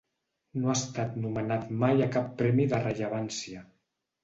No 0.61 0.71
ha 0.71 0.75
estat 0.79 1.13
nomenat 1.25 1.69
mai 1.85 2.03
a 2.07 2.09
cap 2.17 2.33
premi 2.41 2.69
de 2.75 2.83
rellevància. 2.89 3.65